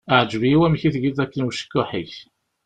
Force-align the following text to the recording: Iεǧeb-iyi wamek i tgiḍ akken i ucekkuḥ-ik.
Iεǧeb-iyi 0.13 0.57
wamek 0.59 0.81
i 0.83 0.89
tgiḍ 0.93 1.17
akken 1.23 1.43
i 1.43 1.47
ucekkuḥ-ik. 1.49 2.13